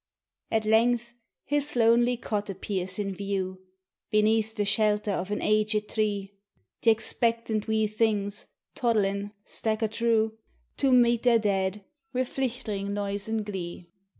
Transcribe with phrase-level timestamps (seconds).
[0.49, 1.13] At length
[1.45, 3.61] his lonely cot appears in view,
[4.09, 6.33] Beneath the shelter of an aged tree;
[6.81, 10.39] Th' expectant wee things, toddlin', stacher through
[10.77, 11.83] To meet their dad,
[12.15, 13.91] wF Hichterin' noise an' glee.